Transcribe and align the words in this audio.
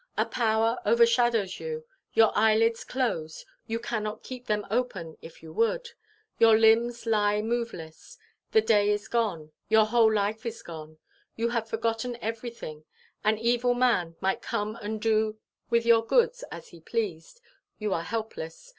A 0.17 0.25
power 0.25 0.79
overshadows 0.83 1.59
you; 1.59 1.85
your 2.13 2.35
eyelids 2.35 2.83
close, 2.83 3.45
you 3.67 3.77
cannot 3.79 4.23
keep 4.23 4.47
them 4.47 4.65
open 4.71 5.15
if 5.21 5.43
you 5.43 5.53
would; 5.53 5.89
your 6.39 6.57
limbs 6.57 7.05
lie 7.05 7.43
moveless; 7.43 8.17
the 8.51 8.61
day 8.61 8.89
is 8.89 9.07
gone; 9.07 9.51
your 9.69 9.85
whole 9.85 10.11
life 10.11 10.43
is 10.43 10.63
gone; 10.63 10.97
you 11.35 11.49
have 11.49 11.69
forgotten 11.69 12.15
everything; 12.19 12.83
an 13.23 13.37
evil 13.37 13.75
man 13.75 14.15
might 14.21 14.41
come 14.41 14.75
and 14.77 15.03
do 15.03 15.37
with 15.69 15.85
your 15.85 16.03
goods 16.03 16.43
as 16.51 16.69
he 16.69 16.81
pleased; 16.81 17.39
you 17.77 17.93
are 17.93 18.01
helpless. 18.01 18.69